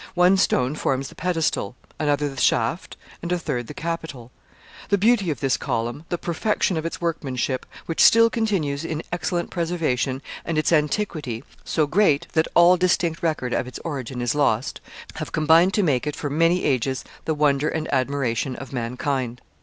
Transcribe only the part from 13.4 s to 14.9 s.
of its origin is lost,